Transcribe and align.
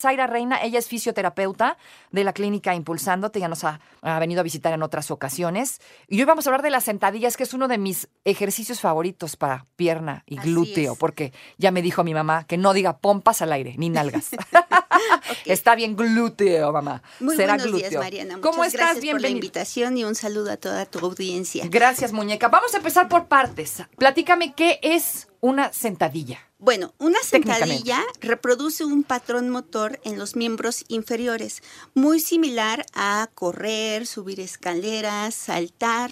Zaira 0.00 0.28
Reina, 0.28 0.62
ella 0.62 0.78
es 0.78 0.86
fisioterapeuta 0.86 1.76
de 2.12 2.22
la 2.22 2.32
clínica 2.32 2.72
Impulsándote, 2.72 3.40
ya 3.40 3.48
nos 3.48 3.64
ha, 3.64 3.80
ha, 4.02 4.18
venido 4.20 4.40
a 4.40 4.44
visitar 4.44 4.72
en 4.72 4.84
otras 4.84 5.10
ocasiones. 5.10 5.80
Y 6.06 6.20
hoy 6.20 6.24
vamos 6.24 6.46
a 6.46 6.50
hablar 6.50 6.62
de 6.62 6.70
las 6.70 6.84
sentadillas, 6.84 7.36
que 7.36 7.42
es 7.42 7.52
uno 7.52 7.66
de 7.66 7.78
mis 7.78 8.08
ejercicios 8.24 8.80
favoritos 8.80 9.34
para 9.34 9.66
pierna 9.74 10.22
y 10.26 10.36
glúteo, 10.36 10.94
porque 10.94 11.32
ya 11.56 11.72
me 11.72 11.82
dijo 11.82 12.04
mi 12.04 12.14
mamá 12.14 12.44
que 12.44 12.56
no 12.56 12.74
diga 12.74 12.98
pompas 12.98 13.42
al 13.42 13.52
aire, 13.52 13.74
ni 13.76 13.88
nalgas. 13.88 14.30
okay. 15.30 15.52
Está 15.52 15.74
bien 15.74 15.96
glúteo, 15.96 16.72
mamá. 16.72 17.02
Muy 17.18 17.34
Será 17.34 17.54
buenos 17.54 17.66
glúteo. 17.66 17.90
días, 17.90 18.02
Mariana. 18.02 18.36
Muchas 18.36 18.50
¿Cómo 18.50 18.64
estás? 18.64 18.80
gracias 18.80 19.12
por 19.12 19.20
la 19.20 19.28
invitación 19.28 19.96
y 19.96 20.04
un 20.04 20.14
saludo 20.14 20.52
a 20.52 20.56
toda 20.56 20.86
tu 20.86 21.00
audiencia. 21.00 21.64
Gracias, 21.68 22.12
muñeca. 22.12 22.46
Vamos 22.46 22.72
a 22.74 22.76
empezar 22.76 23.08
por 23.08 23.26
partes. 23.26 23.82
Platícame 23.96 24.54
qué 24.54 24.78
es 24.80 25.28
una 25.40 25.72
sentadilla. 25.72 26.47
Bueno, 26.60 26.92
una 26.98 27.22
sentadilla 27.22 28.02
reproduce 28.20 28.84
un 28.84 29.04
patrón 29.04 29.48
motor 29.48 30.00
en 30.02 30.18
los 30.18 30.34
miembros 30.34 30.84
inferiores, 30.88 31.62
muy 31.94 32.18
similar 32.18 32.84
a 32.94 33.30
correr, 33.32 34.08
subir 34.08 34.40
escaleras, 34.40 35.36
saltar. 35.36 36.10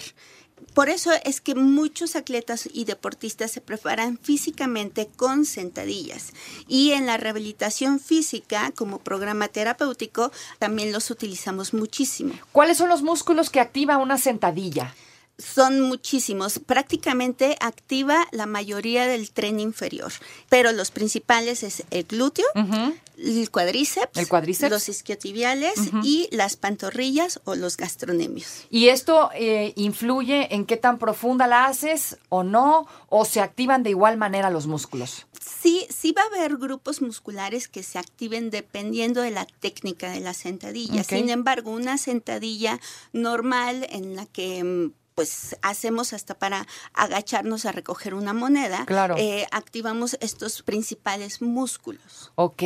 Por 0.73 0.88
eso 0.88 1.10
es 1.24 1.40
que 1.40 1.56
muchos 1.56 2.14
atletas 2.14 2.68
y 2.73 2.84
deportistas 2.84 3.51
se 3.51 3.60
preparan 3.60 4.18
físicamente 4.18 5.09
con 5.16 5.46
sentadillas. 5.46 6.32
Y 6.68 6.92
en 6.92 7.06
la 7.06 7.16
rehabilitación 7.16 7.98
física, 7.98 8.70
como 8.76 9.01
programa 9.01 9.48
terapéutico, 9.48 10.30
también 10.60 10.92
los 10.92 11.10
utilizamos 11.10 11.74
muchísimo. 11.74 12.34
¿Cuáles 12.52 12.76
son 12.76 12.88
los 12.88 13.02
músculos 13.02 13.51
que 13.51 13.59
activa 13.59 13.96
una 13.96 14.16
sentadilla? 14.16 14.95
Son 15.38 15.80
muchísimos. 15.82 16.58
Prácticamente 16.58 17.56
activa 17.60 18.26
la 18.32 18.46
mayoría 18.46 19.06
del 19.06 19.30
tren 19.30 19.60
inferior, 19.60 20.12
pero 20.48 20.73
los 20.73 20.90
principales 20.90 21.62
es 21.62 21.84
el 21.90 22.04
glúteo, 22.04 22.46
uh 22.54 22.60
-huh. 22.60 22.95
el, 23.18 23.51
cuádriceps, 23.51 24.16
el 24.18 24.29
cuádriceps, 24.29 24.70
los 24.70 24.88
isquiotibiales 24.88 25.79
uh 25.79 25.82
-huh. 25.82 26.01
y 26.04 26.29
las 26.30 26.57
pantorrillas 26.57 27.40
o 27.45 27.54
los 27.54 27.76
gastronemios. 27.76 28.66
¿Y 28.70 28.88
esto 28.88 29.30
eh, 29.34 29.73
influye 29.76 30.54
en 30.54 30.64
qué 30.64 30.76
tan 30.76 30.98
profunda 30.98 31.46
la 31.46 31.66
haces 31.66 32.16
o 32.29 32.42
no? 32.42 32.87
¿O 33.09 33.24
se 33.24 33.40
activan 33.40 33.82
de 33.82 33.90
igual 33.90 34.16
manera 34.16 34.51
los 34.51 34.66
músculos? 34.66 35.26
Sí, 35.40 35.87
sí 35.90 36.12
va 36.12 36.23
a 36.23 36.26
haber 36.26 36.57
grupos 36.57 37.02
musculares 37.02 37.68
que 37.68 37.82
se 37.82 37.98
activen 37.98 38.51
dependiendo 38.51 39.20
de 39.20 39.30
la 39.30 39.46
técnica 39.46 40.10
de 40.10 40.20
la 40.20 40.34
sentadilla. 40.34 41.02
Okay. 41.02 41.20
Sin 41.20 41.30
embargo, 41.30 41.70
una 41.70 41.98
sentadilla 41.98 42.80
normal 43.12 43.87
en 43.90 44.16
la 44.16 44.26
que 44.26 44.90
pues 45.16 45.56
hacemos 45.62 46.12
hasta 46.12 46.38
para 46.38 46.68
agacharnos 46.92 47.64
a 47.64 47.72
recoger 47.72 48.14
una 48.14 48.34
moneda, 48.34 48.84
claro. 48.84 49.16
eh, 49.18 49.46
activamos 49.50 50.16
estos 50.20 50.62
principales 50.62 51.40
músculos. 51.40 52.32
Ok, 52.34 52.62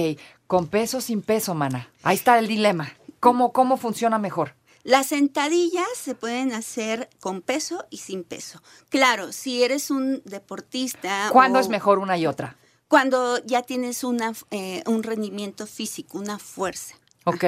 con 0.48 0.66
peso 0.66 0.98
o 0.98 1.00
sin 1.00 1.22
peso, 1.22 1.54
mana. 1.54 1.88
Ahí 2.02 2.16
está 2.16 2.38
el 2.38 2.48
dilema. 2.48 2.92
¿Cómo, 3.20 3.52
cómo 3.52 3.76
funciona 3.76 4.18
mejor? 4.18 4.56
Las 4.82 5.06
sentadillas 5.06 5.86
se 5.94 6.16
pueden 6.16 6.52
hacer 6.52 7.08
con 7.20 7.40
peso 7.40 7.86
y 7.88 7.98
sin 7.98 8.24
peso. 8.24 8.60
Claro, 8.88 9.32
si 9.32 9.62
eres 9.62 9.90
un 9.90 10.20
deportista. 10.24 11.28
¿Cuándo 11.30 11.58
o... 11.58 11.62
es 11.62 11.68
mejor 11.68 12.00
una 12.00 12.18
y 12.18 12.26
otra? 12.26 12.56
Cuando 12.88 13.38
ya 13.44 13.62
tienes 13.62 14.02
una, 14.02 14.32
eh, 14.50 14.82
un 14.86 15.04
rendimiento 15.04 15.68
físico, 15.68 16.18
una 16.18 16.40
fuerza. 16.40 16.96
Ok. 17.24 17.44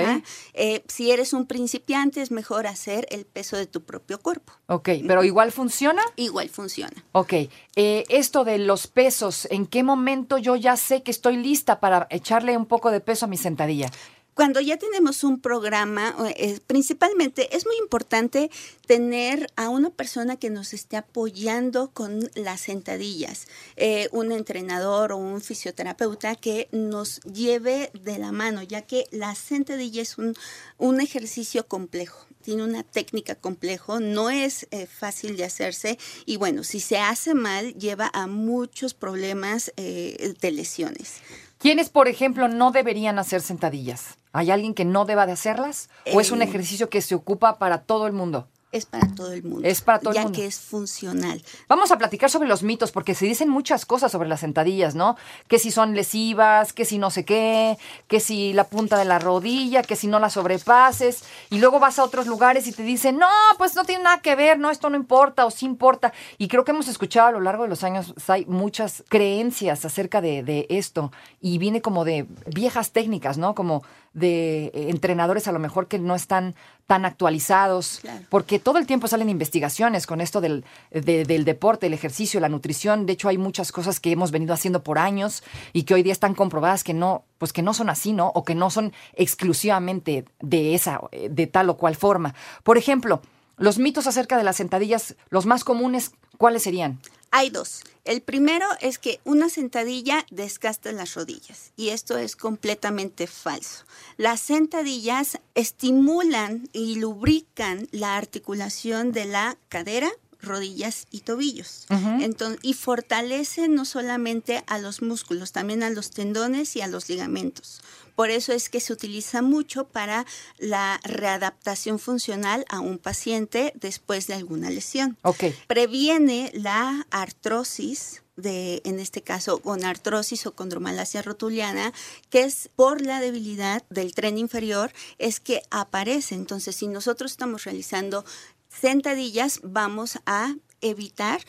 Eh, 0.55 0.85
si 0.87 1.11
eres 1.11 1.33
un 1.33 1.47
principiante, 1.47 2.21
es 2.21 2.31
mejor 2.31 2.67
hacer 2.67 3.07
el 3.11 3.25
peso 3.25 3.57
de 3.57 3.67
tu 3.67 3.83
propio 3.83 4.21
cuerpo. 4.21 4.53
Ok, 4.67 4.91
pero 5.07 5.25
igual 5.25 5.51
funciona. 5.51 6.03
Igual 6.17 6.51
funciona. 6.51 7.05
Ok. 7.13 7.33
Eh, 7.77 8.05
esto 8.09 8.45
de 8.45 8.59
los 8.59 8.87
pesos, 8.87 9.49
¿en 9.51 9.67
qué 9.67 9.83
momento 9.83 10.37
yo 10.39 10.57
ya 10.57 10.77
sé 10.77 11.03
que 11.03 11.11
estoy 11.11 11.37
lista 11.37 11.81
para 11.81 12.07
echarle 12.11 12.57
un 12.57 12.67
poco 12.67 12.91
de 12.91 13.01
peso 13.01 13.25
a 13.27 13.29
mi 13.29 13.37
sentadilla? 13.37 13.91
Cuando 14.35 14.63
ya 14.63 14.79
tenemos 14.79 15.25
un 15.25 15.41
programa, 15.43 16.17
eh, 16.37 16.59
principalmente 16.67 17.55
es 17.55 17.67
muy 17.67 17.77
importante 17.77 18.51
tener 18.87 19.47
a 19.57 19.69
una 19.69 19.91
persona 19.91 20.39
que 20.39 20.49
nos 20.49 20.73
esté 20.73 20.97
apoyando 20.97 21.91
con 21.91 22.31
las 22.35 22.63
sentadillas, 22.63 23.47
eh, 23.77 24.09
un 24.11 24.33
entrenador 24.33 25.13
o 25.13 25.19
un 25.19 25.43
fisioterapeuta 25.43 26.35
que 26.35 26.69
nos 26.73 27.21
lleve 27.21 27.91
de 27.93 28.17
la 28.17 28.33
mano, 28.33 28.63
ya 28.63 28.81
que 28.81 29.05
la 29.11 29.35
sentadilla 29.35 30.01
es 30.01 30.17
un, 30.17 30.35
un 30.79 31.01
ejercicio 31.01 31.67
complejo 31.67 32.27
tiene 32.43 32.65
una 32.65 32.83
técnica 32.83 33.37
complejo, 33.37 34.01
no 34.01 34.29
es 34.29 34.67
eh, 34.73 34.89
fácil 34.89 35.37
de 35.37 35.45
hacerse 35.45 35.97
y 36.27 36.39
bueno, 36.39 36.65
si 36.65 36.81
se 36.81 36.99
hace 36.99 37.35
mal 37.35 37.73
lleva 37.75 38.11
a 38.13 38.27
muchos 38.27 38.95
problemas 38.95 39.73
de 39.77 40.51
lesiones. 40.51 41.21
¿Quiénes, 41.63 41.91
por 41.91 42.09
ejemplo, 42.09 42.49
no 42.49 42.73
deberían 42.73 43.21
hacer 43.21 43.41
sentadillas? 43.41 44.19
¿Hay 44.33 44.51
alguien 44.51 44.75
que 44.75 44.85
no 44.85 45.05
deba 45.05 45.27
de 45.27 45.33
hacerlas? 45.33 45.91
¿O 46.13 46.21
es 46.21 46.33
un 46.33 46.43
ejercicio 46.43 46.91
que 46.91 47.01
se 47.01 47.15
ocupa 47.15 47.61
para 47.61 47.83
todo 47.83 48.09
el 48.09 48.13
mundo? 48.13 48.49
Es 48.73 48.87
para 48.87 49.07
todo 49.15 49.33
el 49.33 49.43
mundo. 49.43 49.69
Es 49.69 49.83
para 49.83 49.99
todo 49.99 50.15
ya 50.15 50.21
el 50.21 50.27
mundo. 50.29 50.39
que 50.39 50.47
es 50.47 50.59
funcional. 50.59 51.43
Vamos 51.69 51.93
a 51.93 51.99
platicar 51.99 52.31
sobre 52.31 52.49
los 52.49 52.63
mitos, 52.63 52.91
porque 52.91 53.15
se 53.15 53.27
dicen 53.27 53.51
muchas 53.51 53.85
cosas 53.85 54.11
sobre 54.11 54.31
las 54.31 54.41
sentadillas, 54.41 54.95
¿no? 54.95 55.17
Que 55.47 55.59
si 55.59 55.71
son 55.71 55.95
lesivas, 55.95 56.73
que 56.73 56.87
si 56.87 56.97
no 56.97 57.11
sé 57.11 57.27
qué, 57.27 57.77
que 58.09 58.19
si 58.19 58.55
la 58.55 58.65
punta 58.65 58.97
de 58.97 59.05
la 59.05 59.19
rodilla, 59.19 59.83
que 59.83 59.95
si 59.95 60.07
no 60.07 60.19
la 60.19 60.31
sobrepases. 60.31 61.23
Y 61.51 61.59
luego 61.59 61.81
vas 61.81 61.99
a 61.99 62.05
otros 62.05 62.27
lugares 62.27 62.67
y 62.67 62.73
te 62.73 62.83
dicen, 62.83 63.19
no, 63.19 63.29
pues 63.59 63.77
no 63.77 63.85
tiene 63.85 64.05
nada 64.05 64.23
que 64.23 64.35
ver, 64.37 64.59
no, 64.59 64.71
esto 64.71 64.89
no 64.89 64.97
importa 64.97 65.45
o 65.45 65.51
sí 65.51 65.67
importa. 65.67 66.15
Y 66.39 66.49
creo 66.49 66.65
que 66.65 66.71
hemos 66.71 66.89
escuchado 66.89 67.29
a 67.29 67.33
lo 67.33 67.41
largo 67.41 67.65
de 67.65 67.69
los 67.69 67.85
años, 67.85 68.15
hay 68.27 68.47
muchas 68.47 69.05
creencias 69.11 69.85
acerca 69.85 70.23
de, 70.23 70.43
de 70.43 70.67
esto. 70.71 71.13
Y 71.43 71.59
viene 71.59 71.83
como 71.83 72.07
de 72.07 72.27
viejas 72.47 72.93
técnicas, 72.93 73.37
¿no? 73.37 73.55
Como 73.55 73.83
de 74.15 74.71
entrenadores 74.75 75.49
a 75.49 75.53
lo 75.53 75.59
mejor 75.59 75.89
que 75.89 75.99
no 75.99 76.15
están 76.15 76.55
tan 76.87 77.05
actualizados, 77.05 78.01
claro. 78.03 78.25
porque 78.29 78.59
todo 78.59 78.79
el 78.79 78.87
tiempo 78.87 79.09
salen 79.09 79.31
investigaciones 79.31 80.07
con 80.07 80.21
esto 80.21 80.41
del, 80.41 80.65
de, 80.91 81.25
del 81.25 81.45
deporte, 81.45 81.87
el 81.87 81.95
ejercicio, 81.95 82.41
la 82.41 82.49
nutrición. 82.49 83.07
De 83.07 83.15
hecho, 83.15 83.29
hay 83.29 83.39
muchas 83.39 83.73
cosas 83.73 84.01
que 84.01 84.13
hemos 84.13 84.31
venido 84.31 84.53
haciendo 84.53 84.83
por 84.83 84.99
años 84.99 85.43
y 85.73 85.85
que 85.85 85.95
hoy 85.95 86.03
día 86.03 86.13
están 86.13 86.35
comprobadas 86.35 86.85
que 86.85 86.93
no, 86.93 87.25
pues 87.39 87.53
que 87.53 87.63
no 87.63 87.73
son 87.73 87.89
así, 87.89 88.13
¿no? 88.13 88.29
O 88.35 88.45
que 88.45 88.55
no 88.55 88.69
son 88.69 88.93
exclusivamente 89.15 90.25
de 90.41 90.75
esa, 90.75 91.01
de 91.31 91.47
tal 91.47 91.71
o 91.71 91.77
cual 91.77 91.97
forma. 91.97 92.35
Por 92.63 92.77
ejemplo, 92.77 93.23
los 93.57 93.79
mitos 93.79 94.07
acerca 94.07 94.37
de 94.37 94.45
las 94.45 94.57
sentadillas, 94.57 95.17
los 95.31 95.47
más 95.47 95.65
comunes, 95.65 96.13
¿cuáles 96.37 96.63
serían? 96.63 96.99
Hay 97.35 97.49
dos. 97.49 97.81
El 98.05 98.21
primero 98.21 98.67
es 98.83 98.99
que 98.99 99.19
una 99.25 99.49
sentadilla 99.49 100.27
desgasta 100.31 100.93
las 100.93 101.15
rodillas 101.15 101.73
y 101.77 101.89
esto 101.89 102.19
es 102.19 102.37
completamente 102.37 103.27
falso. 103.27 103.85
Las 104.19 104.41
sentadillas 104.41 105.39
estimulan 105.55 106.69
y 106.75 106.97
lubrican 106.97 107.89
la 107.91 108.19
articulación 108.19 109.13
de 109.13 109.25
la 109.25 109.57
cadera, 109.71 110.11
rodillas 110.43 111.07
y 111.11 111.21
tobillos. 111.21 111.87
Uh 111.89 111.95
-huh. 111.95 112.23
Entonces, 112.23 112.59
y 112.63 112.75
fortalece 112.75 113.67
no 113.69 113.87
solamente 113.87 114.63
a 114.67 114.79
los 114.79 115.01
músculos, 115.01 115.53
también 115.53 115.83
a 115.83 115.89
los 115.91 116.11
tendones 116.11 116.77
y 116.77 116.83
a 116.83 116.87
los 116.87 117.09
ligamentos. 117.09 117.81
Por 118.15 118.31
eso 118.31 118.53
es 118.53 118.69
que 118.69 118.81
se 118.81 118.93
utiliza 118.93 119.43
mucho 119.43 119.85
para 119.85 120.27
la 120.59 121.01
readaptación 121.05 121.99
funcional 121.99 122.65
a 122.69 122.81
un 122.81 122.99
paciente 122.99 123.73
después 123.77 124.27
de 124.27 124.35
alguna 124.35 124.71
lesión. 124.71 125.17
Okay. 125.23 125.55
Previene 125.67 126.51
la 126.55 127.07
artrosis 127.11 128.23
de, 128.37 128.81
en 128.85 128.99
este 128.99 129.23
caso, 129.23 129.59
con 129.59 129.85
artrosis 129.85 130.47
o 130.47 130.55
condromalacia 130.55 131.23
rotuliana, 131.23 131.93
que 132.31 132.45
es 132.45 132.71
por 132.75 133.03
la 133.03 133.21
debilidad 133.21 133.85
del 133.91 134.15
tren 134.15 134.39
inferior, 134.39 134.93
es 135.19 135.41
que 135.41 135.63
aparece. 135.71 136.35
Entonces, 136.35 136.77
si 136.77 136.87
nosotros 136.87 137.33
estamos 137.33 137.65
realizando 137.65 138.25
sentadillas, 138.69 139.61
vamos 139.63 140.19
a 140.27 140.55
evitar 140.81 141.41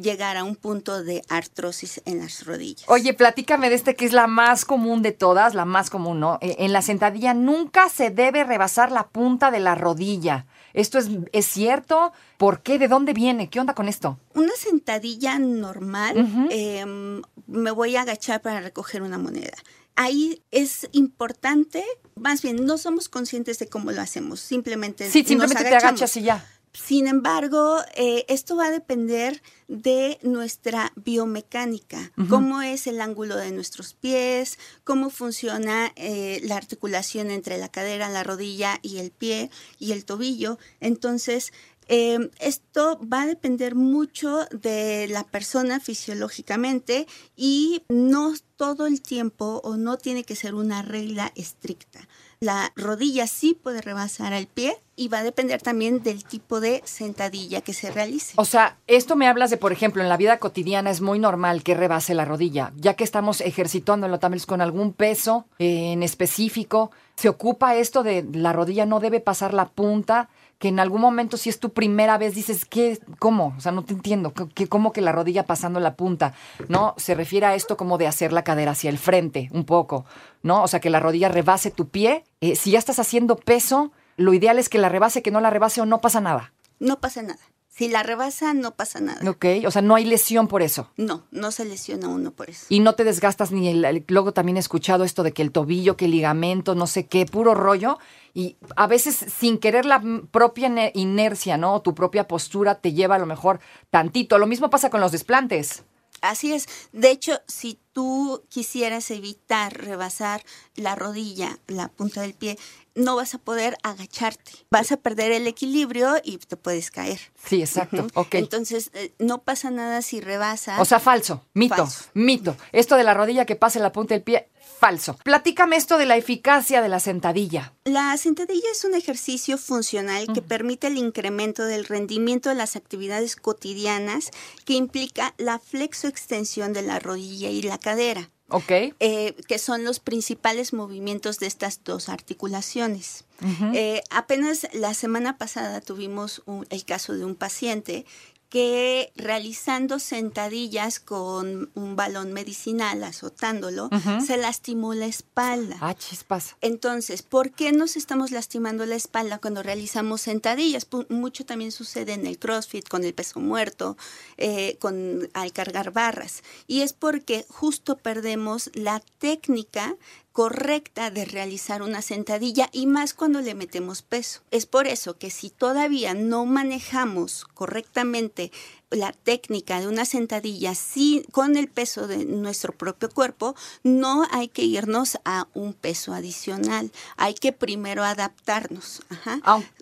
llegar 0.00 0.36
a 0.36 0.44
un 0.44 0.56
punto 0.56 1.02
de 1.02 1.22
artrosis 1.28 2.00
en 2.04 2.18
las 2.18 2.46
rodillas. 2.46 2.84
Oye, 2.88 3.14
platícame 3.14 3.68
de 3.68 3.74
este 3.74 3.94
que 3.94 4.04
es 4.04 4.12
la 4.12 4.26
más 4.26 4.64
común 4.64 5.02
de 5.02 5.12
todas, 5.12 5.54
la 5.54 5.64
más 5.64 5.90
común, 5.90 6.20
¿no? 6.20 6.38
En 6.40 6.72
la 6.72 6.82
sentadilla 6.82 7.34
nunca 7.34 7.88
se 7.88 8.10
debe 8.10 8.44
rebasar 8.44 8.92
la 8.92 9.08
punta 9.08 9.50
de 9.50 9.60
la 9.60 9.74
rodilla. 9.74 10.46
¿Esto 10.72 10.98
es, 10.98 11.08
es 11.32 11.46
cierto? 11.46 12.12
¿Por 12.36 12.62
qué? 12.62 12.78
¿De 12.78 12.88
dónde 12.88 13.12
viene? 13.12 13.50
¿Qué 13.50 13.58
onda 13.58 13.74
con 13.74 13.88
esto? 13.88 14.18
Una 14.34 14.52
sentadilla 14.56 15.38
normal, 15.38 16.16
uh 16.16 16.20
-huh. 16.20 16.48
eh, 16.50 17.22
me 17.46 17.70
voy 17.70 17.96
a 17.96 18.02
agachar 18.02 18.40
para 18.40 18.60
recoger 18.60 19.02
una 19.02 19.18
moneda. 19.18 19.56
Ahí 19.96 20.44
es 20.52 20.88
importante, 20.92 21.82
más 22.14 22.40
bien, 22.42 22.64
no 22.64 22.78
somos 22.78 23.08
conscientes 23.08 23.58
de 23.58 23.68
cómo 23.68 23.90
lo 23.90 24.00
hacemos, 24.00 24.38
simplemente. 24.38 25.10
Sí, 25.10 25.24
simplemente 25.24 25.64
te 25.64 25.74
agachas 25.74 26.16
y 26.16 26.22
ya. 26.22 26.44
Sin 26.72 27.06
embargo, 27.08 27.78
eh, 27.94 28.24
esto 28.28 28.56
va 28.56 28.66
a 28.66 28.70
depender 28.70 29.42
de 29.68 30.18
nuestra 30.22 30.92
biomecánica, 30.96 32.12
uh 32.16 32.22
-huh. 32.22 32.28
cómo 32.28 32.62
es 32.62 32.86
el 32.86 33.00
ángulo 33.00 33.36
de 33.36 33.50
nuestros 33.52 33.94
pies, 33.94 34.58
cómo 34.84 35.10
funciona 35.10 35.92
eh, 35.96 36.40
la 36.44 36.56
articulación 36.56 37.30
entre 37.30 37.58
la 37.58 37.68
cadera, 37.68 38.08
la 38.08 38.22
rodilla 38.22 38.78
y 38.82 38.98
el 38.98 39.10
pie 39.10 39.50
y 39.78 39.92
el 39.92 40.04
tobillo. 40.04 40.58
Entonces, 40.80 41.52
Eh, 41.90 42.18
esto 42.38 43.00
va 43.00 43.22
a 43.22 43.26
depender 43.26 43.74
mucho 43.74 44.44
de 44.50 45.08
la 45.08 45.24
persona 45.24 45.80
fisiológicamente 45.80 47.06
y 47.34 47.82
no 47.88 48.34
todo 48.56 48.86
el 48.86 49.00
tiempo 49.00 49.62
o 49.64 49.78
no 49.78 49.96
tiene 49.96 50.22
que 50.24 50.36
ser 50.36 50.54
una 50.54 50.82
regla 50.82 51.32
estricta. 51.34 52.06
La 52.40 52.72
rodilla 52.76 53.26
sí 53.26 53.58
puede 53.60 53.80
rebasar 53.80 54.32
al 54.32 54.46
pie 54.46 54.76
y 54.94 55.08
va 55.08 55.18
a 55.18 55.22
depender 55.22 55.60
también 55.60 56.02
del 56.02 56.24
tipo 56.24 56.60
de 56.60 56.82
sentadilla 56.84 57.60
que 57.62 57.72
se 57.72 57.90
realice. 57.90 58.34
O 58.36 58.44
sea, 58.44 58.76
esto 58.86 59.16
me 59.16 59.26
hablas 59.26 59.50
de, 59.50 59.56
por 59.56 59.72
ejemplo, 59.72 60.02
en 60.02 60.08
la 60.08 60.16
vida 60.16 60.38
cotidiana 60.38 60.90
es 60.90 61.00
muy 61.00 61.18
normal 61.18 61.62
que 61.62 61.74
rebase 61.74 62.14
la 62.14 62.24
rodilla, 62.24 62.72
ya 62.76 62.94
que 62.94 63.04
estamos 63.04 63.40
ejercitándolo 63.40 64.18
también 64.18 64.44
con 64.46 64.60
algún 64.60 64.92
peso 64.92 65.46
eh, 65.58 65.92
en 65.92 66.02
específico. 66.02 66.92
Se 67.16 67.28
ocupa 67.28 67.74
esto 67.74 68.04
de 68.04 68.24
la 68.32 68.52
rodilla 68.52 68.86
no 68.86 69.00
debe 69.00 69.20
pasar 69.20 69.52
la 69.52 69.68
punta 69.68 70.28
que 70.58 70.68
en 70.68 70.80
algún 70.80 71.00
momento 71.00 71.36
si 71.36 71.48
es 71.48 71.60
tu 71.60 71.72
primera 71.72 72.18
vez 72.18 72.34
dices, 72.34 72.64
¿qué? 72.64 72.98
¿Cómo? 73.18 73.54
O 73.56 73.60
sea, 73.60 73.72
no 73.72 73.84
te 73.84 73.94
entiendo. 73.94 74.32
¿Qué, 74.32 74.68
¿Cómo 74.68 74.92
que 74.92 75.00
la 75.00 75.12
rodilla 75.12 75.46
pasando 75.46 75.78
la 75.80 75.94
punta? 75.94 76.34
¿No? 76.68 76.94
Se 76.96 77.14
refiere 77.14 77.46
a 77.46 77.54
esto 77.54 77.76
como 77.76 77.96
de 77.98 78.06
hacer 78.08 78.32
la 78.32 78.44
cadera 78.44 78.72
hacia 78.72 78.90
el 78.90 78.98
frente, 78.98 79.48
un 79.52 79.64
poco, 79.64 80.04
¿no? 80.42 80.62
O 80.62 80.68
sea, 80.68 80.80
que 80.80 80.90
la 80.90 81.00
rodilla 81.00 81.28
rebase 81.28 81.70
tu 81.70 81.88
pie. 81.88 82.24
Eh, 82.40 82.56
si 82.56 82.72
ya 82.72 82.78
estás 82.78 82.98
haciendo 82.98 83.36
peso, 83.36 83.92
lo 84.16 84.34
ideal 84.34 84.58
es 84.58 84.68
que 84.68 84.78
la 84.78 84.88
rebase, 84.88 85.22
que 85.22 85.30
no 85.30 85.40
la 85.40 85.50
rebase 85.50 85.80
o 85.80 85.86
no 85.86 86.00
pasa 86.00 86.20
nada. 86.20 86.52
No 86.80 87.00
pasa 87.00 87.22
nada. 87.22 87.40
Si 87.78 87.86
la 87.86 88.02
rebasa, 88.02 88.54
no 88.54 88.74
pasa 88.74 88.98
nada. 88.98 89.30
Ok, 89.30 89.44
o 89.64 89.70
sea, 89.70 89.82
no 89.82 89.94
hay 89.94 90.04
lesión 90.04 90.48
por 90.48 90.62
eso. 90.62 90.90
No, 90.96 91.22
no 91.30 91.52
se 91.52 91.64
lesiona 91.64 92.08
uno 92.08 92.32
por 92.32 92.50
eso. 92.50 92.66
Y 92.70 92.80
no 92.80 92.96
te 92.96 93.04
desgastas 93.04 93.52
ni 93.52 93.68
el, 93.68 94.04
luego 94.08 94.32
también 94.32 94.56
he 94.56 94.58
escuchado 94.58 95.04
esto 95.04 95.22
de 95.22 95.32
que 95.32 95.42
el 95.42 95.52
tobillo, 95.52 95.96
que 95.96 96.06
el 96.06 96.10
ligamento, 96.10 96.74
no 96.74 96.88
sé 96.88 97.06
qué, 97.06 97.24
puro 97.24 97.54
rollo. 97.54 98.00
Y 98.34 98.56
a 98.74 98.88
veces 98.88 99.14
sin 99.14 99.58
querer 99.58 99.86
la 99.86 100.02
propia 100.32 100.90
inercia, 100.92 101.56
¿no? 101.56 101.80
Tu 101.80 101.94
propia 101.94 102.26
postura 102.26 102.80
te 102.80 102.94
lleva 102.94 103.14
a 103.14 103.20
lo 103.20 103.26
mejor 103.26 103.60
tantito. 103.90 104.38
Lo 104.38 104.48
mismo 104.48 104.70
pasa 104.70 104.90
con 104.90 105.00
los 105.00 105.12
desplantes. 105.12 105.84
Así 106.20 106.52
es. 106.52 106.66
De 106.92 107.10
hecho, 107.10 107.40
si 107.46 107.78
tú 107.92 108.42
quisieras 108.48 109.10
evitar 109.10 109.76
rebasar 109.76 110.42
la 110.74 110.94
rodilla, 110.94 111.58
la 111.68 111.88
punta 111.88 112.22
del 112.22 112.34
pie, 112.34 112.58
no 112.94 113.14
vas 113.16 113.34
a 113.34 113.38
poder 113.38 113.76
agacharte. 113.82 114.52
Vas 114.70 114.90
a 114.90 114.96
perder 114.96 115.30
el 115.32 115.46
equilibrio 115.46 116.16
y 116.24 116.38
te 116.38 116.56
puedes 116.56 116.90
caer. 116.90 117.20
Sí, 117.44 117.60
exacto. 117.60 118.08
Entonces, 118.32 118.90
eh, 118.94 119.12
no 119.18 119.42
pasa 119.42 119.70
nada 119.70 120.02
si 120.02 120.20
rebasas. 120.20 120.80
O 120.80 120.84
sea, 120.84 120.98
falso. 120.98 121.44
Mito. 121.54 121.88
Mito. 122.14 122.56
Esto 122.72 122.96
de 122.96 123.04
la 123.04 123.14
rodilla 123.14 123.44
que 123.44 123.56
pase 123.56 123.78
la 123.78 123.92
punta 123.92 124.14
del 124.14 124.22
pie, 124.22 124.48
falso. 124.78 125.16
Platícame 125.24 125.76
esto 125.76 125.98
de 125.98 126.06
la 126.06 126.16
eficacia 126.16 126.82
de 126.82 126.88
la 126.88 127.00
sentadilla. 127.00 127.72
La 127.84 128.16
sentadilla 128.16 128.68
es 128.72 128.84
un 128.84 128.94
ejercicio 128.94 129.58
funcional 129.58 130.26
que 130.32 130.42
permite 130.42 130.86
el 130.86 130.98
incremento 130.98 131.64
del 131.64 131.84
rendimiento 131.84 132.48
de 132.48 132.54
las 132.54 132.76
actividades 132.76 133.36
cotidianas 133.36 134.30
que 134.64 134.74
implica 134.74 135.34
la 135.38 135.58
flexoextensión 135.58 136.72
de 136.72 136.82
la 136.82 136.98
rodilla 136.98 137.50
y 137.50 137.62
la 137.62 137.78
cadera. 137.78 138.30
Ok. 138.50 138.70
Eh, 138.70 139.36
que 139.46 139.58
son 139.58 139.84
los 139.84 140.00
principales 140.00 140.72
movimientos 140.72 141.38
de 141.38 141.46
estas 141.46 141.84
dos 141.84 142.08
articulaciones. 142.08 143.24
Eh, 143.72 144.02
apenas 144.10 144.66
la 144.72 144.94
semana 144.94 145.38
pasada 145.38 145.80
tuvimos 145.80 146.42
el 146.70 146.84
caso 146.84 147.14
de 147.14 147.24
un 147.24 147.36
paciente 147.36 148.04
que 148.48 149.12
realizando 149.14 149.98
sentadillas 149.98 151.00
con 151.00 151.70
un 151.74 151.96
balón 151.96 152.32
medicinal, 152.32 153.04
azotándolo, 153.04 153.90
se 154.24 154.36
lastimó 154.36 154.94
la 154.94 155.06
espalda. 155.06 155.76
Ah, 155.80 155.94
chispas. 155.94 156.56
Entonces, 156.60 157.22
¿por 157.22 157.50
qué 157.50 157.72
nos 157.72 157.96
estamos 157.96 158.30
lastimando 158.30 158.86
la 158.86 158.96
espalda 158.96 159.38
cuando 159.38 159.62
realizamos 159.62 160.22
sentadillas? 160.22 160.86
mucho 161.10 161.44
también 161.44 161.72
sucede 161.72 162.12
en 162.14 162.26
el 162.26 162.38
CrossFit, 162.38 162.88
con 162.88 163.04
el 163.04 163.14
peso 163.14 163.40
muerto, 163.40 163.96
eh, 164.36 164.76
con 164.80 165.28
al 165.34 165.52
cargar 165.52 165.92
barras. 165.92 166.42
Y 166.66 166.80
es 166.80 166.92
porque 166.92 167.44
justo 167.48 167.96
perdemos 167.96 168.70
la 168.74 169.00
técnica 169.18 169.96
correcta 170.38 171.10
de 171.10 171.24
realizar 171.24 171.82
una 171.82 172.00
sentadilla 172.00 172.68
y 172.70 172.86
más 172.86 173.12
cuando 173.12 173.40
le 173.40 173.56
metemos 173.56 174.02
peso. 174.02 174.42
Es 174.52 174.66
por 174.66 174.86
eso 174.86 175.18
que 175.18 175.30
si 175.30 175.50
todavía 175.50 176.14
no 176.14 176.46
manejamos 176.46 177.44
correctamente 177.54 178.52
la 178.90 179.12
técnica 179.12 179.80
de 179.80 179.86
una 179.86 180.04
sentadilla 180.04 180.74
sí, 180.74 181.24
con 181.30 181.56
el 181.56 181.68
peso 181.68 182.06
de 182.06 182.24
nuestro 182.24 182.72
propio 182.72 183.10
cuerpo, 183.10 183.54
no 183.82 184.26
hay 184.30 184.48
que 184.48 184.62
irnos 184.62 185.18
a 185.24 185.46
un 185.54 185.74
peso 185.74 186.14
adicional. 186.14 186.90
Hay 187.16 187.34
que 187.34 187.52
primero 187.52 188.04
adaptarnos. 188.04 189.02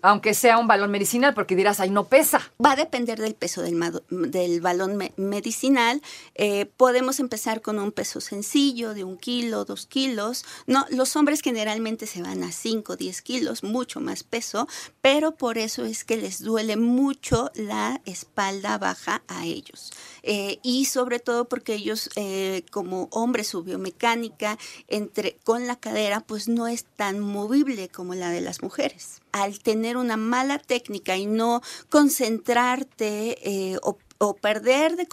Aunque 0.01 0.33
sea 0.33 0.57
un 0.57 0.67
balón 0.67 0.91
medicinal, 0.91 1.33
porque 1.33 1.55
dirás, 1.55 1.79
ahí 1.79 1.89
no 1.89 2.05
pesa. 2.05 2.41
Va 2.63 2.73
a 2.73 2.75
depender 2.75 3.19
del 3.19 3.35
peso 3.35 3.61
del, 3.61 3.79
del 4.09 4.61
balón 4.61 4.97
medicinal. 5.15 6.01
Eh, 6.35 6.65
podemos 6.65 7.19
empezar 7.19 7.61
con 7.61 7.79
un 7.79 7.91
peso 7.91 8.19
sencillo 8.19 8.93
de 8.93 9.03
un 9.03 9.17
kilo, 9.17 9.63
dos 9.65 9.85
kilos. 9.85 10.43
No, 10.65 10.85
los 10.89 11.15
hombres 11.15 11.41
generalmente 11.41 12.07
se 12.07 12.21
van 12.21 12.43
a 12.43 12.51
5, 12.51 12.97
10 12.97 13.21
kilos, 13.21 13.63
mucho 13.63 14.01
más 14.01 14.23
peso, 14.23 14.67
pero 15.01 15.35
por 15.35 15.57
eso 15.57 15.85
es 15.85 16.03
que 16.03 16.17
les 16.17 16.41
duele 16.41 16.75
mucho 16.75 17.51
la 17.55 18.01
espalda 18.05 18.77
baja 18.77 18.96
a 19.05 19.45
ellos. 19.45 19.91
Eh, 20.23 20.59
y 20.63 20.85
sobre 20.85 21.19
todo 21.19 21.45
porque 21.45 21.75
ellos, 21.75 22.09
eh, 22.15 22.63
como 22.71 23.07
hombres, 23.11 23.47
su 23.47 23.63
biomecánica 23.63 24.57
entre, 24.87 25.37
con 25.43 25.67
la 25.67 25.75
cadera, 25.77 26.21
pues 26.21 26.47
no 26.47 26.67
es 26.67 26.85
tan 26.95 27.19
movible 27.19 27.89
como 27.89 28.15
la 28.15 28.29
de 28.31 28.41
las 28.41 28.61
mujeres. 28.61 29.21
Al 29.31 29.59
tener 29.59 29.97
una 29.97 30.17
mala 30.17 30.59
técnica 30.59 31.15
y 31.17 31.25
no 31.25 31.61
concentrarte 31.89 33.37
eh, 33.43 33.77
o, 33.81 33.97
perder 34.41 34.95
de 34.95 35.07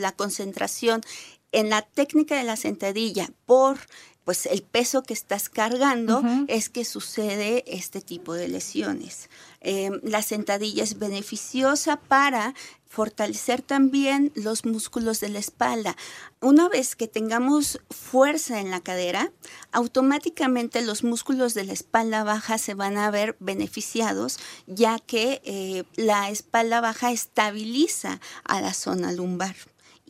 la 0.00 0.12
concentración 0.12 1.02
en 1.50 1.70
la 1.70 1.82
técnica 1.82 2.36
de 2.36 2.44
la 2.44 2.56
sentadilla 2.56 3.30
por 3.46 3.78
pues 4.24 4.46
el 4.46 4.62
peso 4.62 5.02
que 5.02 5.14
estás 5.14 5.48
cargando 5.48 6.22
es 6.46 6.68
que 6.68 6.84
sucede 6.84 7.64
este 7.66 8.00
tipo 8.00 8.34
de 8.34 8.48
lesiones. 8.48 9.28
Em, 9.60 10.00
la 10.02 10.22
sentadilla 10.22 10.84
es 10.84 10.98
beneficiosa 10.98 11.96
para 11.96 12.54
fortalecer 12.92 13.62
también 13.62 14.32
los 14.34 14.66
músculos 14.66 15.18
de 15.20 15.30
la 15.30 15.38
espalda. 15.38 15.96
Una 16.40 16.68
vez 16.68 16.94
que 16.94 17.08
tengamos 17.08 17.80
fuerza 17.90 18.60
en 18.60 18.70
la 18.70 18.80
cadera, 18.80 19.32
automáticamente 19.72 20.82
los 20.82 21.02
músculos 21.02 21.54
de 21.54 21.64
la 21.64 21.72
espalda 21.72 22.22
baja 22.22 22.58
se 22.58 22.74
van 22.74 22.98
a 22.98 23.10
ver 23.10 23.34
beneficiados, 23.40 24.38
ya 24.66 24.98
que 24.98 25.40
eh, 25.44 25.84
la 25.96 26.28
espalda 26.28 26.80
baja 26.82 27.12
estabiliza 27.12 28.20
a 28.44 28.60
la 28.60 28.74
zona 28.74 29.10
lumbar 29.10 29.56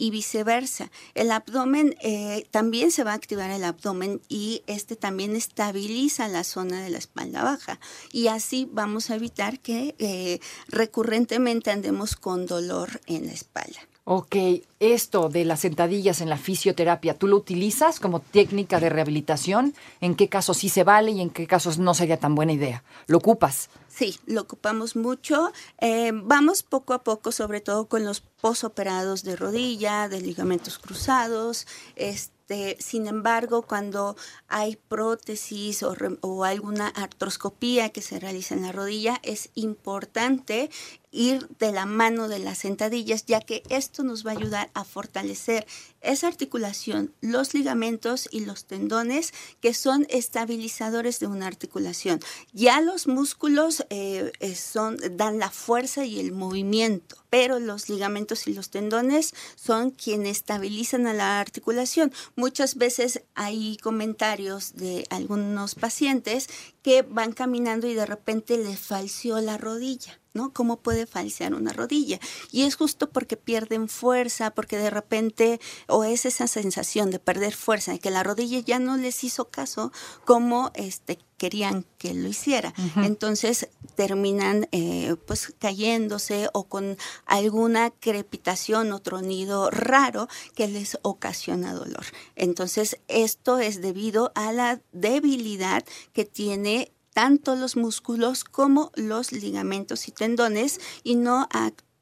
y 0.03 0.11
viceversa. 0.11 0.91
El 1.15 1.31
abdomen 1.31 1.95
eh, 2.03 2.49
también 2.51 2.91
se 2.91 3.05
va 3.05 3.13
a 3.13 3.15
activar 3.15 3.53
el 3.53 3.63
abdomen 3.63 4.21
y 4.29 4.65
este 4.67 4.97
también 4.97 5.37
estabiliza 5.37 6.27
la 6.27 6.43
zona 6.43 6.83
de 6.83 6.91
la 6.91 6.99
espalda 6.99 7.45
baja 7.45 7.79
y 8.11 8.27
así 8.27 8.69
vamos 8.73 9.11
a 9.11 9.15
evitar 9.15 9.61
que 9.61 9.95
eh, 10.01 10.41
recurrentemente 10.67 11.71
andemos 11.71 12.17
con 12.17 12.47
dolor 12.47 13.01
en 13.07 13.27
la 13.27 13.33
espalda. 13.33 13.79
Ok, 14.03 14.35
esto 14.81 15.29
de 15.29 15.45
las 15.45 15.61
sentadillas 15.61 16.21
en 16.21 16.29
la 16.29 16.37
fisioterapia, 16.37 17.15
¿tú 17.17 17.29
lo 17.29 17.37
utilizas 17.37 18.01
como 18.01 18.19
técnica 18.19 18.81
de 18.81 18.89
rehabilitación? 18.89 19.73
¿En 20.01 20.17
qué 20.17 20.29
casos 20.29 20.57
sí 20.57 20.69
se 20.69 20.83
vale 20.83 21.13
y 21.13 21.21
en 21.21 21.31
qué 21.31 21.47
casos 21.47 21.79
no 21.79 21.95
sería 21.95 22.17
tan 22.17 22.35
buena 22.35 22.53
idea? 22.53 22.83
¿Lo 23.07 23.19
ocupas? 23.19 23.71
Sí, 23.95 24.19
lo 24.25 24.41
ocupamos 24.41 24.97
mucho. 24.97 25.53
Eh, 25.79 26.13
vamos 26.15 26.63
poco 26.63 26.95
a 26.95 27.05
poco, 27.05 27.31
sobre 27.31 27.61
todo 27.61 27.89
con 27.89 28.07
los 28.07 28.23
posoperados 28.23 29.23
de 29.23 29.37
rodilla, 29.37 30.09
de 30.09 30.23
ligamentos 30.23 30.79
cruzados. 30.79 31.67
Este, 31.95 32.79
sin 32.81 33.07
embargo, 33.07 33.61
cuando 33.63 34.17
hay 34.49 34.77
prótesis 34.77 35.83
o, 35.83 35.95
o 36.23 36.45
alguna 36.45 36.89
artroscopía 36.89 37.91
que 37.91 38.01
se 38.01 38.19
realiza 38.19 38.55
en 38.55 38.63
la 38.63 38.73
rodilla, 38.73 39.21
es 39.23 39.51
importante 39.57 40.71
ir 41.13 41.47
de 41.59 41.71
la 41.71 41.87
mano 41.87 42.27
de 42.27 42.39
las 42.39 42.59
sentadillas, 42.59 43.27
ya 43.27 43.41
que 43.41 43.63
esto 43.69 44.03
nos 44.03 44.27
va 44.27 44.33
a 44.33 44.35
ayudar 44.35 44.71
a 44.75 44.85
fortalecer 44.85 45.67
esa 46.01 46.27
articulación, 46.27 47.15
los 47.21 47.55
ligamentos 47.55 48.29
y 48.33 48.41
los 48.41 48.65
tendones, 48.65 49.33
que 49.61 49.75
son 49.75 50.07
estabilizadores 50.09 51.21
de 51.21 51.29
una 51.29 51.47
articulación. 51.47 52.19
Ya 52.53 52.81
los 52.81 53.07
músculos 53.07 53.85
eh, 53.91 54.33
eh, 54.41 54.57
son, 54.57 54.97
dan 55.13 55.39
la 55.39 55.51
fuerza 55.51 56.05
y 56.05 56.19
el 56.19 56.33
movimiento, 56.33 57.17
pero 57.31 57.61
los 57.61 57.89
ligamentos 57.89 58.49
y 58.49 58.55
los 58.55 58.71
tendones 58.71 59.35
son 59.55 59.91
quienes 59.91 60.39
estabilizan 60.39 61.07
a 61.07 61.13
la 61.13 61.41
articulación. 61.41 62.13
Muchas 62.35 62.77
veces 62.77 63.23
hay 63.35 63.77
comentarios 63.77 64.75
de 64.75 65.07
algunos 65.11 65.75
pacientes 65.75 66.49
que 66.83 67.03
van 67.03 67.33
caminando 67.33 67.87
y 67.87 67.95
de 67.95 68.07
repente 68.07 68.57
les 68.57 68.81
falció 68.81 69.41
la 69.41 69.59
rodilla 69.59 70.22
¿no? 70.35 70.53
¿Cómo 70.53 70.79
puede 70.79 71.07
falsear 71.07 71.55
una 71.55 71.73
rodilla? 71.73 72.19
Y 72.51 72.63
es 72.63 72.77
justo 72.77 73.11
porque 73.11 73.37
pierden 73.37 73.89
fuerza, 73.89 74.51
porque 74.53 74.79
de 74.79 74.91
repente, 74.91 75.61
o 75.89 76.05
es 76.05 76.27
esa 76.27 76.47
sensación 76.47 77.11
de 77.11 77.19
perder 77.19 77.55
fuerza, 77.55 77.93
de 77.93 77.99
que 77.99 78.11
la 78.11 78.23
rodilla 78.23 78.61
ya 78.61 78.79
no 78.79 78.97
les 78.97 79.25
hizo 79.25 79.49
caso 79.49 79.93
como 80.25 80.71
este, 80.75 81.19
querían 81.43 81.85
que 81.99 82.15
lo 82.15 82.29
hiciera. 82.29 82.73
Entonces 82.97 83.69
terminan 83.97 84.69
eh, 84.71 85.17
pues 85.27 85.53
cayéndose 85.59 86.49
o 86.53 86.69
con 86.69 86.97
alguna 87.27 87.91
crepitación 87.91 88.93
o 88.93 89.01
tronido 89.01 89.69
raro 89.71 90.29
que 90.55 90.69
les 90.69 90.99
ocasiona 91.03 91.75
dolor. 91.75 92.05
Entonces 92.37 93.01
esto 93.09 93.59
es 93.59 93.81
debido 93.81 94.31
a 94.37 94.53
la 94.53 94.81
debilidad 94.93 95.85
que 96.13 96.25
tiene 96.25 96.93
tanto 97.13 97.55
los 97.57 97.77
músculos 97.77 98.45
como 98.45 98.91
los 98.95 99.33
ligamentos 99.33 100.09
y 100.09 100.13
tendones 100.13 100.81
y 101.03 101.17
no, 101.17 101.49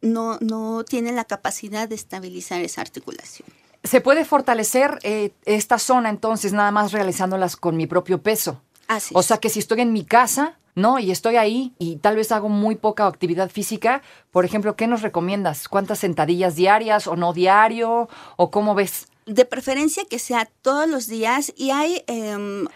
no, 0.01 0.39
no 0.41 0.85
tienen 0.85 1.17
la 1.17 1.25
capacidad 1.25 1.89
de 1.89 1.95
estabilizar 1.95 2.61
esa 2.61 2.81
articulación. 2.81 3.49
¿Se 3.83 4.01
puede 4.01 4.25
fortalecer 4.25 4.99
eh, 5.03 5.33
esta 5.45 5.79
zona 5.79 6.11
entonces 6.11 6.53
nada 6.53 6.71
más 6.71 6.93
realizándolas 6.93 7.57
con 7.57 7.77
mi 7.77 7.87
propio 7.87 8.23
peso? 8.23 8.63
Así 8.89 9.15
o 9.17 9.23
sea 9.23 9.39
que 9.39 9.49
si 9.49 9.59
estoy 9.59 9.81
en 9.81 9.93
mi 9.93 10.05
casa, 10.05 10.59
¿no? 10.75 10.99
Y 10.99 11.11
estoy 11.11 11.37
ahí 11.37 11.73
y 11.79 11.97
tal 11.97 12.17
vez 12.17 12.33
hago 12.33 12.49
muy 12.49 12.77
poca 12.77 13.07
actividad 13.07 13.51
física, 13.51 14.03
por 14.31 14.45
ejemplo, 14.45 14.77
¿qué 14.77 14.87
nos 14.87 15.03
recomiendas? 15.03 15.69
¿Cuántas 15.69 16.01
sentadillas 16.01 16.57
diarias 16.57 17.07
o 17.07 17.17
no 17.17 17.33
diario? 17.33 18.09
¿O 18.37 18.51
cómo 18.51 18.75
ves? 18.75 19.07
De 19.27 19.45
preferencia 19.45 20.05
que 20.05 20.19
sea 20.19 20.49
todos 20.63 20.89
los 20.89 21.07
días 21.07 21.53
y 21.57 21.71
hay 21.71 22.03
em, 22.07 22.67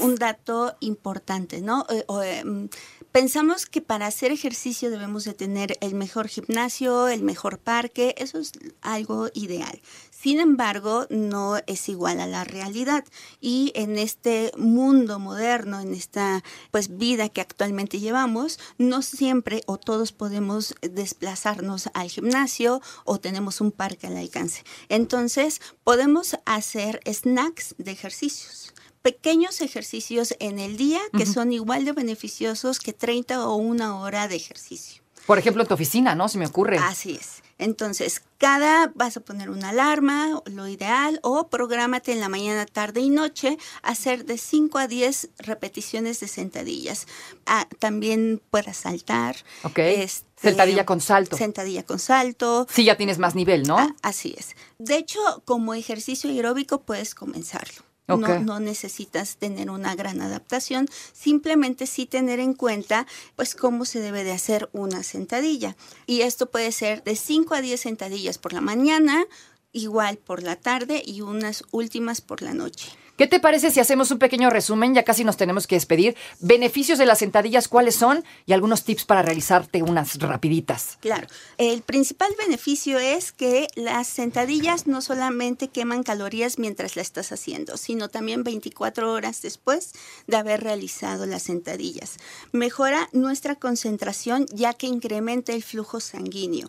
un 0.00 0.14
dato 0.14 0.76
importante, 0.80 1.60
¿no? 1.60 1.86
Eh, 1.90 2.04
em, 2.40 2.68
pensamos 3.10 3.66
que 3.66 3.80
para 3.80 4.06
hacer 4.06 4.30
ejercicio 4.30 4.90
debemos 4.90 5.24
de 5.24 5.34
tener 5.34 5.76
el 5.80 5.94
mejor 5.94 6.28
gimnasio, 6.28 7.08
el 7.08 7.22
mejor 7.22 7.58
parque, 7.58 8.14
eso 8.18 8.38
es 8.38 8.52
algo 8.80 9.28
ideal. 9.34 9.80
Sin 10.10 10.38
embargo, 10.38 11.06
no 11.10 11.56
es 11.66 11.88
igual 11.88 12.20
a 12.20 12.28
la 12.28 12.44
realidad 12.44 13.04
y 13.40 13.72
en 13.74 13.98
este 13.98 14.52
mundo 14.56 15.18
moderno, 15.18 15.80
en 15.80 15.94
esta 15.94 16.44
pues 16.70 16.96
vida 16.96 17.28
que 17.28 17.40
actualmente 17.40 17.98
llevamos, 17.98 18.60
no 18.78 19.02
siempre 19.02 19.62
o 19.66 19.78
todos 19.78 20.12
podemos 20.12 20.76
desplazarnos 20.80 21.90
al 21.92 22.08
gimnasio 22.08 22.80
o 23.04 23.18
tenemos 23.18 23.60
un 23.60 23.72
parque 23.72 24.06
al 24.06 24.16
alcance. 24.16 24.62
Entonces, 24.88 25.60
podemos 25.82 26.36
hacer 26.44 27.00
snacks 27.04 27.74
de 27.78 27.90
ejercicios 27.90 28.72
pequeños 29.02 29.60
ejercicios 29.60 30.34
en 30.38 30.58
el 30.58 30.76
día 30.76 31.00
que 31.16 31.26
son 31.26 31.52
igual 31.52 31.84
de 31.84 31.92
beneficiosos 31.92 32.78
que 32.78 32.92
30 32.92 33.46
o 33.46 33.56
una 33.56 33.98
hora 33.98 34.28
de 34.28 34.36
ejercicio. 34.36 35.02
Por 35.26 35.38
ejemplo, 35.38 35.62
en 35.62 35.68
tu 35.68 35.74
oficina, 35.74 36.14
¿no? 36.14 36.28
Se 36.28 36.38
me 36.38 36.46
ocurre. 36.46 36.78
Así 36.78 37.12
es. 37.12 37.42
Entonces, 37.58 38.22
cada 38.38 38.90
vas 38.96 39.16
a 39.16 39.20
poner 39.20 39.48
una 39.48 39.68
alarma, 39.68 40.42
lo 40.46 40.66
ideal, 40.66 41.20
o 41.22 41.46
prográmate 41.46 42.10
en 42.10 42.18
la 42.18 42.28
mañana, 42.28 42.66
tarde 42.66 43.00
y 43.00 43.08
noche, 43.08 43.56
hacer 43.82 44.24
de 44.24 44.36
5 44.36 44.78
a 44.78 44.88
10 44.88 45.30
repeticiones 45.38 46.18
de 46.18 46.26
sentadillas. 46.26 47.06
Ah, 47.46 47.68
también 47.78 48.42
puedas 48.50 48.78
saltar. 48.78 49.36
Ok. 49.62 49.78
Este, 49.78 50.26
sentadilla 50.40 50.84
con 50.84 51.00
salto. 51.00 51.36
Sentadilla 51.36 51.84
con 51.84 52.00
salto. 52.00 52.66
Sí, 52.68 52.84
ya 52.84 52.96
tienes 52.96 53.18
más 53.18 53.36
nivel, 53.36 53.62
¿no? 53.62 53.78
Ah, 53.78 53.94
así 54.02 54.34
es. 54.36 54.56
De 54.78 54.96
hecho, 54.96 55.20
como 55.44 55.74
ejercicio 55.74 56.30
aeróbico 56.30 56.82
puedes 56.82 57.14
comenzarlo. 57.14 57.91
No, 58.08 58.60
necesitas 58.60 59.36
tener 59.36 59.70
una 59.70 59.94
gran 59.94 60.20
adaptación, 60.20 60.88
simplemente 61.12 61.86
sí 61.86 62.06
tener 62.06 62.40
en 62.40 62.52
cuenta 62.52 63.06
pues 63.36 63.54
cómo 63.54 63.84
se 63.84 64.00
debe 64.00 64.24
de 64.24 64.32
hacer 64.32 64.68
una 64.72 65.02
sentadilla. 65.02 65.76
Y 66.06 66.22
esto 66.22 66.50
puede 66.50 66.72
ser 66.72 67.02
de 67.04 67.16
5 67.16 67.54
a 67.54 67.60
10 67.60 67.80
sentadillas 67.80 68.38
por 68.38 68.52
la 68.52 68.60
mañana, 68.60 69.24
igual 69.72 70.18
por 70.18 70.42
la 70.42 70.56
tarde 70.56 71.02
y 71.04 71.22
unas 71.22 71.64
últimas 71.70 72.20
por 72.20 72.42
la 72.42 72.54
noche. 72.54 72.90
¿Qué 73.22 73.28
te 73.28 73.38
parece 73.38 73.70
si 73.70 73.78
hacemos 73.78 74.10
un 74.10 74.18
pequeño 74.18 74.50
resumen? 74.50 74.96
Ya 74.96 75.04
casi 75.04 75.22
nos 75.22 75.36
tenemos 75.36 75.68
que 75.68 75.76
despedir. 75.76 76.16
Beneficios 76.40 76.98
de 76.98 77.06
las 77.06 77.20
sentadillas, 77.20 77.68
¿cuáles 77.68 77.94
son? 77.94 78.24
Y 78.46 78.52
algunos 78.52 78.82
tips 78.82 79.04
para 79.04 79.22
realizarte 79.22 79.80
unas 79.80 80.18
rapiditas. 80.18 80.98
Claro. 81.00 81.28
El 81.56 81.82
principal 81.82 82.34
beneficio 82.36 82.98
es 82.98 83.30
que 83.30 83.68
las 83.76 84.08
sentadillas 84.08 84.88
no 84.88 85.00
solamente 85.00 85.68
queman 85.68 86.02
calorías 86.02 86.58
mientras 86.58 86.96
la 86.96 87.02
estás 87.02 87.30
haciendo, 87.30 87.76
sino 87.76 88.08
también 88.08 88.42
24 88.42 89.12
horas 89.12 89.40
después 89.40 89.92
de 90.26 90.38
haber 90.38 90.60
realizado 90.60 91.24
las 91.24 91.44
sentadillas. 91.44 92.16
Mejora 92.50 93.08
nuestra 93.12 93.54
concentración 93.54 94.46
ya 94.52 94.74
que 94.74 94.88
incrementa 94.88 95.52
el 95.52 95.62
flujo 95.62 96.00
sanguíneo. 96.00 96.66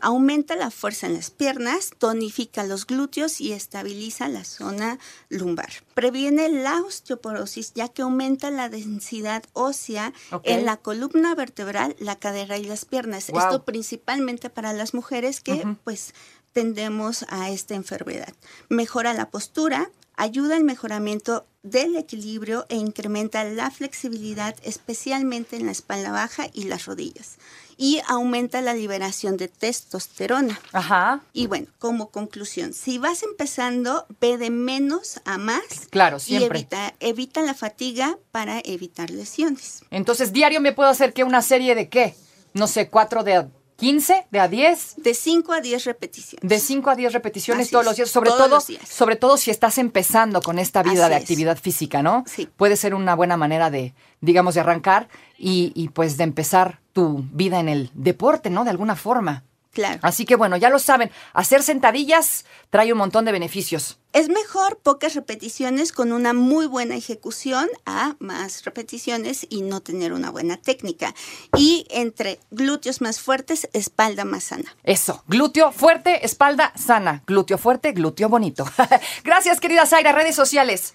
Aumenta 0.00 0.54
la 0.54 0.70
fuerza 0.70 1.08
en 1.08 1.14
las 1.14 1.32
piernas, 1.32 1.90
tonifica 1.98 2.62
los 2.62 2.86
glúteos 2.86 3.40
y 3.40 3.54
estabiliza 3.54 4.28
la 4.28 4.44
zona 4.44 5.00
lumbar 5.30 5.72
previene 5.96 6.50
la 6.50 6.82
osteoporosis 6.82 7.72
ya 7.72 7.88
que 7.88 8.02
aumenta 8.02 8.50
la 8.50 8.68
densidad 8.68 9.42
ósea 9.54 10.12
en 10.42 10.66
la 10.66 10.76
columna 10.76 11.34
vertebral, 11.34 11.96
la 11.98 12.16
cadera 12.16 12.58
y 12.58 12.64
las 12.64 12.84
piernas. 12.84 13.30
Esto 13.30 13.64
principalmente 13.64 14.50
para 14.50 14.74
las 14.74 14.92
mujeres 14.92 15.40
que 15.40 15.66
pues 15.84 16.12
tendemos 16.56 17.26
a 17.28 17.50
esta 17.50 17.74
enfermedad. 17.74 18.32
Mejora 18.70 19.12
la 19.12 19.28
postura, 19.28 19.90
ayuda 20.16 20.56
al 20.56 20.64
mejoramiento 20.64 21.44
del 21.62 21.96
equilibrio 21.96 22.64
e 22.70 22.76
incrementa 22.76 23.44
la 23.44 23.70
flexibilidad, 23.70 24.56
especialmente 24.62 25.56
en 25.56 25.66
la 25.66 25.72
espalda 25.72 26.12
baja 26.12 26.46
y 26.54 26.64
las 26.64 26.86
rodillas. 26.86 27.36
Y 27.76 28.00
aumenta 28.08 28.62
la 28.62 28.72
liberación 28.72 29.36
de 29.36 29.48
testosterona. 29.48 30.58
Ajá. 30.72 31.20
Y 31.34 31.46
bueno, 31.46 31.66
como 31.78 32.08
conclusión, 32.08 32.72
si 32.72 32.96
vas 32.96 33.22
empezando, 33.22 34.06
ve 34.18 34.38
de 34.38 34.48
menos 34.48 35.20
a 35.26 35.36
más. 35.36 35.60
Claro, 35.90 36.18
siempre. 36.18 36.60
Y 36.60 36.62
evita, 36.62 36.94
evita 37.00 37.42
la 37.42 37.52
fatiga 37.52 38.18
para 38.32 38.62
evitar 38.64 39.10
lesiones. 39.10 39.82
Entonces, 39.90 40.32
diario 40.32 40.62
me 40.62 40.72
puedo 40.72 40.88
hacer 40.88 41.12
que 41.12 41.22
una 41.22 41.42
serie 41.42 41.74
de 41.74 41.90
qué? 41.90 42.14
No 42.54 42.66
sé, 42.66 42.88
cuatro 42.88 43.24
de 43.24 43.46
15, 43.76 44.26
de 44.30 44.40
a 44.40 44.48
10. 44.48 44.94
De 44.96 45.14
5 45.14 45.52
a 45.52 45.60
10 45.60 45.84
repeticiones. 45.84 46.48
De 46.48 46.58
5 46.58 46.90
a 46.90 46.96
10 46.96 47.12
repeticiones 47.12 47.70
todos 47.70 47.84
los 47.84 47.96
días, 47.96 48.10
sobre 48.10 48.30
todo 48.30 48.58
sobre 48.60 49.16
todo 49.16 49.36
si 49.36 49.50
estás 49.50 49.78
empezando 49.78 50.40
con 50.40 50.58
esta 50.58 50.82
vida 50.82 51.08
de 51.08 51.14
actividad 51.14 51.58
física, 51.58 52.02
¿no? 52.02 52.24
Sí. 52.26 52.48
Puede 52.56 52.76
ser 52.76 52.94
una 52.94 53.14
buena 53.14 53.36
manera 53.36 53.70
de, 53.70 53.94
digamos, 54.20 54.54
de 54.54 54.60
arrancar 54.60 55.08
y, 55.38 55.72
y 55.74 55.88
pues 55.90 56.16
de 56.16 56.24
empezar 56.24 56.80
tu 56.92 57.24
vida 57.32 57.60
en 57.60 57.68
el 57.68 57.90
deporte, 57.94 58.50
¿no? 58.50 58.64
De 58.64 58.70
alguna 58.70 58.96
forma. 58.96 59.44
Claro. 59.76 59.98
Así 60.00 60.24
que 60.24 60.36
bueno, 60.36 60.56
ya 60.56 60.70
lo 60.70 60.78
saben, 60.78 61.10
hacer 61.34 61.62
sentadillas 61.62 62.46
trae 62.70 62.92
un 62.92 62.98
montón 62.98 63.26
de 63.26 63.32
beneficios. 63.32 63.98
Es 64.14 64.30
mejor 64.30 64.78
pocas 64.78 65.14
repeticiones 65.14 65.92
con 65.92 66.12
una 66.12 66.32
muy 66.32 66.64
buena 66.64 66.96
ejecución 66.96 67.68
a 67.84 68.16
más 68.18 68.64
repeticiones 68.64 69.46
y 69.50 69.60
no 69.60 69.82
tener 69.82 70.14
una 70.14 70.30
buena 70.30 70.56
técnica. 70.56 71.14
Y 71.58 71.86
entre 71.90 72.40
glúteos 72.50 73.02
más 73.02 73.20
fuertes, 73.20 73.68
espalda 73.74 74.24
más 74.24 74.44
sana. 74.44 74.74
Eso, 74.82 75.22
glúteo 75.28 75.70
fuerte, 75.72 76.24
espalda 76.24 76.72
sana. 76.74 77.22
Glúteo 77.26 77.58
fuerte, 77.58 77.92
glúteo 77.92 78.30
bonito. 78.30 78.64
Gracias, 79.24 79.60
querida 79.60 79.84
Zaira, 79.84 80.12
redes 80.12 80.34
sociales. 80.34 80.94